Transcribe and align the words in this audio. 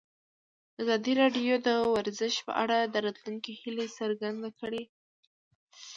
ازادي 0.81 1.13
راډیو 1.21 1.55
د 1.67 1.69
ورزش 1.95 2.33
په 2.47 2.51
اړه 2.63 2.77
د 2.83 2.95
راتلونکي 3.05 3.51
هیلې 3.61 3.87
څرګندې 3.97 4.49
کړې. 4.59 4.83